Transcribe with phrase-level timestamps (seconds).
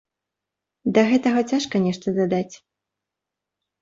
[0.95, 2.55] Да гэтага цяжка нешта дадаць.